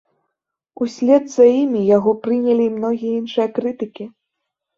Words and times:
Услед 0.85 1.23
за 1.33 1.45
імі 1.55 1.81
яго 1.97 2.11
прынялі 2.25 2.63
і 2.69 2.73
многія 2.79 3.13
іншыя 3.21 3.47
крытыкі. 3.61 4.09